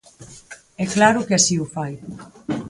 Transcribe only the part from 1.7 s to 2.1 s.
fai.